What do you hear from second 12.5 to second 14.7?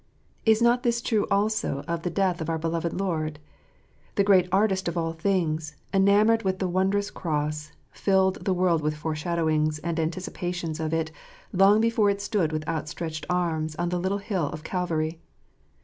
with outstretched arms on the little hill of